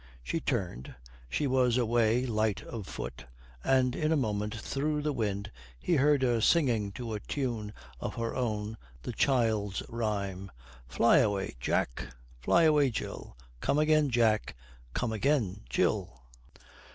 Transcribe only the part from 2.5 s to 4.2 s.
of foot, and in a